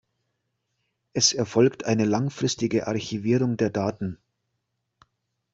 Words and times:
Es 1.13 1.31
erfolgt 1.33 1.85
eine 1.85 2.05
langfristige 2.05 2.87
Archivierung 2.87 3.55
der 3.55 3.69
Daten. 3.69 4.17